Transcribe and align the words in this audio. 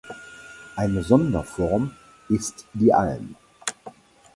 Eine 0.75 1.03
Sonderform 1.03 1.91
ist 2.27 2.65
die 2.73 2.91
Alm. 2.91 3.35